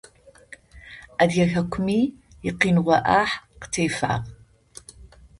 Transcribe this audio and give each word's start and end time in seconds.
Адыгэ 1.21 1.45
хэкуми 1.51 1.99
икъиныгъо 2.49 2.95
ӏахь 3.05 3.35
къытефагъ. 3.59 4.21